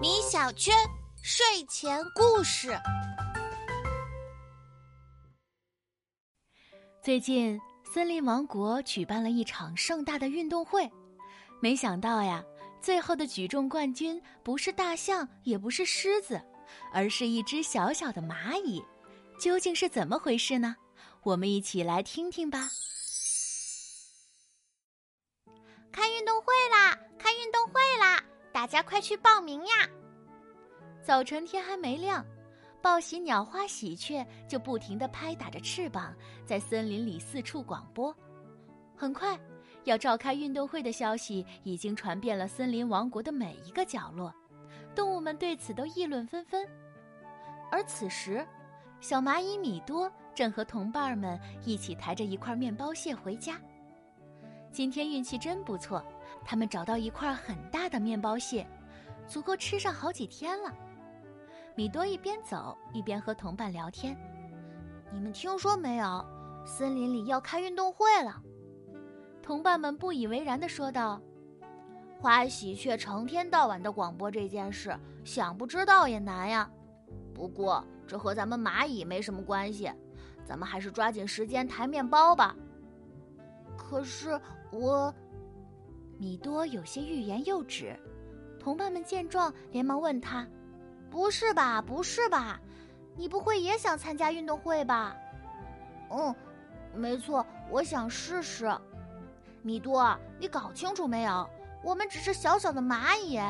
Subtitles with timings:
[0.00, 0.74] 米小圈
[1.22, 2.74] 睡前故事。
[7.02, 10.90] 最近，森林王国举办了一场盛大的运动会，
[11.60, 12.42] 没想到呀，
[12.80, 16.40] 最后的举重冠军不是大象，也不是狮子，
[16.94, 18.82] 而是一只小小的蚂蚁。
[19.38, 20.74] 究竟是怎么回事呢？
[21.22, 22.70] 我们一起来听听吧。
[25.92, 26.98] 开运动会啦！
[27.18, 28.22] 开运动会啦！
[28.52, 29.88] 大家快去报名呀！
[31.02, 32.24] 早晨天还没亮，
[32.82, 38.14] 报喜鸟花喜鹊就不停地拍打着翅膀，在森林里四处广播。
[38.96, 39.38] 很快，
[39.84, 44.32] 要召开运动会的消息已经传遍了森林王国的每一个角落，
[44.94, 46.66] 动物们对此都议论纷纷。
[47.70, 48.46] 而此时，
[49.00, 53.60] 小蚂蚁米多正和同伴们一起抬着一块面包屑回家。
[54.72, 56.04] 今天运气真不错，
[56.48, 58.64] 他们找到一块很大的面包屑，
[59.26, 60.72] 足够吃上好几天了。
[61.74, 64.16] 米多一边走一边和同伴聊天
[65.12, 66.24] ：“你们听说没有？
[66.64, 68.40] 森林里要开运动会了。”
[69.42, 71.20] 同伴们不以为然地说道
[72.22, 76.70] ：“花喜鹊成天到晚的广播这件事，想不知道也难呀。
[77.34, 79.90] 不过……”这和咱们蚂蚁没什么关系，
[80.44, 82.54] 咱们还是抓紧时间抬面包吧。
[83.76, 84.40] 可是
[84.70, 85.12] 我，
[86.18, 87.98] 米多有些欲言又止。
[88.58, 90.46] 同伴们见状，连忙问他
[91.10, 91.80] ：“不是吧？
[91.80, 92.60] 不是吧？
[93.14, 95.16] 你不会也想参加运动会吧
[96.10, 96.34] ？”“嗯，
[96.94, 98.70] 没错，我想试试。”
[99.62, 101.48] 米多，你搞清楚没有？
[101.82, 103.40] 我们只是小小的蚂蚁，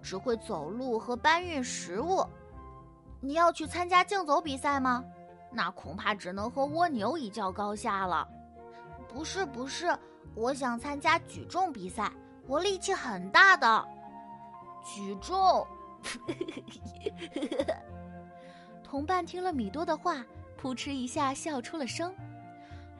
[0.00, 2.24] 只会走路和搬运食物。
[3.20, 5.04] 你要去参加竞走比赛吗？
[5.50, 8.28] 那恐怕只能和蜗牛一较高下了。
[9.12, 9.96] 不是不是，
[10.34, 12.10] 我想参加举重比赛，
[12.46, 13.84] 我力气很大的。
[14.84, 15.66] 举重，
[18.82, 20.24] 同伴听了米多的话，
[20.56, 22.14] 扑哧一下笑出了声。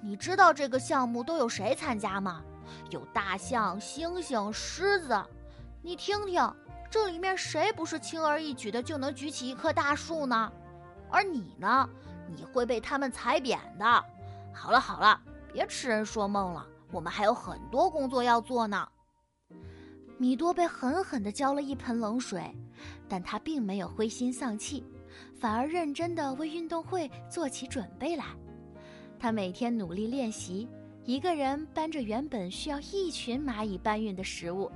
[0.00, 2.42] 你知道这个项目都有谁参加吗？
[2.90, 5.22] 有大象、猩猩、狮子。
[5.82, 6.54] 你听听。
[6.90, 10.50] 这里面谁不是轻而易举的就能举起一棵大树呢？
[11.10, 11.86] 而你呢？
[12.34, 14.04] 你会被他们踩扁的。
[14.54, 15.20] 好了好了，
[15.52, 18.88] 别痴人说梦了，我们还有很多工作要做呢。
[20.16, 22.54] 米多被狠狠地浇了一盆冷水，
[23.08, 24.84] 但他并没有灰心丧气，
[25.38, 28.24] 反而认真地为运动会做起准备来。
[29.18, 30.68] 他每天努力练习，
[31.04, 34.70] 一个人搬着原本需要一群蚂蚁搬运的食物，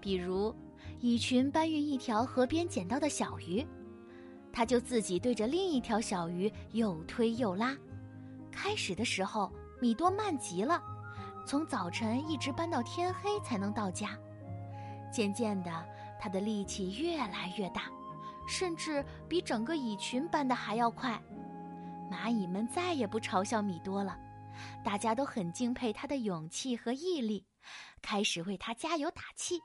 [0.00, 0.54] 比如。
[1.00, 3.66] 蚁群搬运一条河边捡到的小鱼，
[4.52, 7.76] 他就自己对着另一条小鱼又推又拉。
[8.52, 9.50] 开始的时候，
[9.82, 10.80] 米多慢极了，
[11.44, 14.16] 从早晨一直搬到天黑才能到家。
[15.12, 15.86] 渐渐的，
[16.20, 17.90] 他的力气越来越大，
[18.46, 21.20] 甚至比整个蚁群搬的还要快。
[22.08, 24.16] 蚂蚁们再也不嘲笑米多了，
[24.84, 27.44] 大家都很敬佩他的勇气和毅力，
[28.00, 29.60] 开始为他加油打气。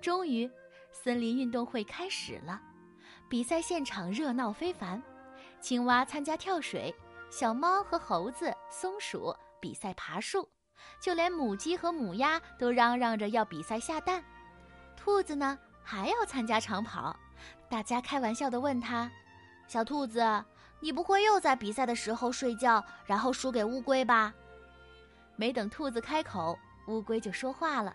[0.00, 0.48] 终于，
[0.92, 2.62] 森林运动会开始了。
[3.28, 5.02] 比赛现场热闹非凡，
[5.60, 6.94] 青蛙参加跳水，
[7.30, 10.48] 小猫和猴子、松鼠比赛爬树，
[11.00, 14.24] 就连母鸡和母鸭都嚷嚷着要比赛下蛋。
[14.96, 17.14] 兔子呢，还要参加长跑。
[17.68, 19.10] 大家开玩笑地问他
[19.68, 20.44] ：“小兔子，
[20.80, 24.32] 你不会又在比赛的时候睡觉，然后输给乌龟吧？”
[25.36, 27.94] 没等兔子开口，乌龟就说话了。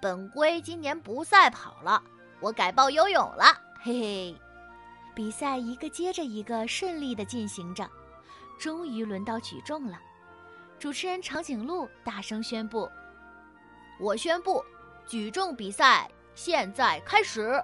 [0.00, 2.02] 本龟今年不赛跑了，
[2.40, 3.44] 我改报游泳了，
[3.80, 4.40] 嘿嘿。
[5.14, 7.88] 比赛一个接着一个顺利的进行着，
[8.62, 10.00] 终于轮到举重了。
[10.78, 12.88] 主持人长颈鹿大声宣布
[13.98, 14.64] ：“我宣布，
[15.04, 17.60] 举重比赛现在开始。”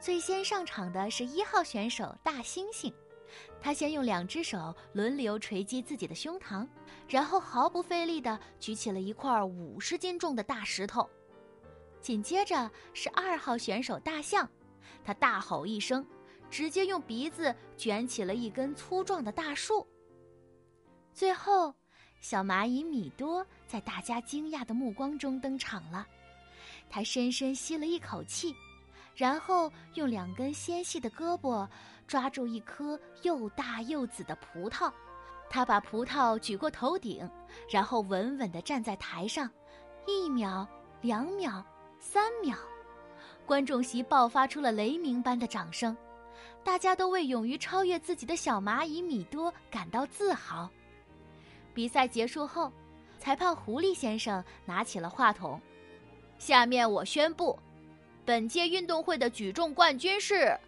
[0.00, 2.90] 最先上场的是一号选手大猩猩，
[3.60, 6.66] 他先用两只手轮流锤击自己的胸膛，
[7.06, 11.06] 然后毫不费力地举起了一块五十斤重的大石头。
[12.00, 14.48] 紧接着是二号选手大象，
[15.04, 16.06] 他大吼一声，
[16.50, 19.86] 直接用鼻子卷起了一根粗壮的大树。
[21.12, 21.74] 最后，
[22.20, 26.06] 小蚂蚁米多在大家惊讶的目光中登场了。
[26.88, 28.54] 他深深吸了一口气，
[29.14, 31.68] 然后用两根纤细的胳膊
[32.06, 34.92] 抓住一颗又大又紫的葡萄。
[35.50, 37.28] 他把葡萄举过头顶，
[37.70, 39.50] 然后稳稳地站在台上，
[40.06, 40.66] 一秒，
[41.00, 41.64] 两秒。
[42.00, 42.54] 三秒，
[43.46, 45.96] 观众席爆发出了雷鸣般的掌声，
[46.64, 50.68] 大家都为勇于超越自己的小蚂蚁米多感到自豪。
[51.74, 52.72] 比赛结束后，
[53.18, 55.60] 裁判狐狸先生拿起了话筒
[56.38, 57.58] ：“下面我宣布，
[58.24, 60.58] 本届运动会的举重冠军是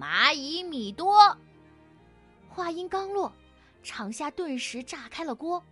[0.00, 1.36] 蚂蚁米多。
[2.48, 3.30] 话音刚落，
[3.82, 5.62] 场下顿时炸开了锅，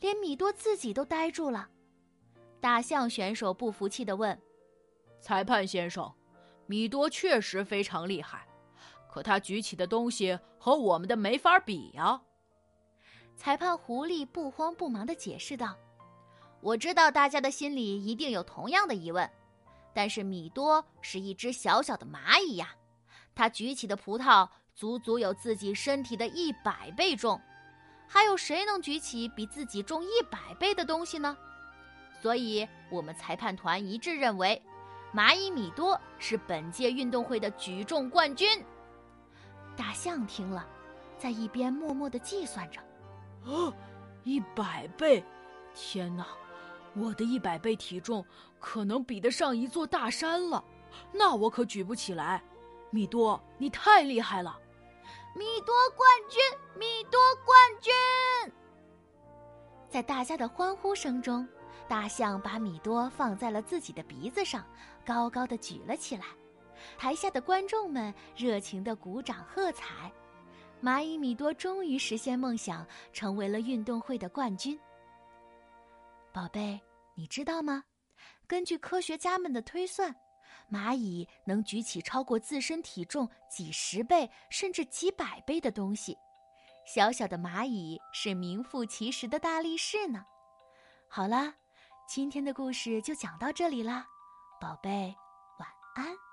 [0.00, 1.66] 连米多自己都呆住了。
[2.60, 4.38] 大象选手不服气的问
[5.20, 6.12] ：“裁判先生，
[6.66, 8.46] 米多确实非常厉害，
[9.16, 12.20] 可他举起的东西和我们的没法比呀。”
[13.34, 15.74] 裁判狐狸不慌不忙的解释道。
[16.60, 19.26] 我知道大家的心里一定有同样的疑问，
[19.94, 22.74] 但是米多是一只小小的蚂蚁呀，
[23.34, 27.40] 他举起的葡萄足足有自己身体的一百倍重，
[28.06, 31.34] 还有谁能举起比自己重一百倍的东西呢？
[32.20, 34.60] 所以，我们裁判团一致认为，
[35.14, 38.62] 蚂蚁米多是本届运动会的举重冠军。
[39.76, 40.66] 大象听了，
[41.18, 42.80] 在一边默默的计算着
[43.44, 43.72] ：“哦，
[44.24, 45.22] 一百倍！
[45.74, 46.26] 天哪！”
[46.98, 48.24] 我的一百倍体重
[48.58, 50.64] 可能比得上一座大山了，
[51.12, 52.42] 那我可举不起来。
[52.90, 54.58] 米多，你太厉害了！
[55.34, 56.40] 米多冠军，
[56.74, 57.92] 米多冠军！
[59.90, 61.46] 在大家的欢呼声中，
[61.86, 64.64] 大象把米多放在了自己的鼻子上，
[65.04, 66.24] 高高的举了起来。
[66.98, 70.10] 台下的观众们热情的鼓掌喝彩。
[70.82, 74.78] 蚂蚁米多终于实现梦想，成为了运动会的冠军。
[76.32, 76.78] 宝贝，
[77.14, 77.82] 你知道吗？
[78.46, 80.14] 根据科学家们的推算，
[80.70, 86.16] 蚂蚁能举起超过自身体重几十倍甚至几百倍的东西。
[86.86, 90.24] 小小的蚂蚁是名副其实的大力士呢。
[91.08, 91.54] 好啦，
[92.06, 94.06] 今天的故事就讲到这里啦，
[94.60, 95.16] 宝贝，
[95.58, 96.25] 晚安。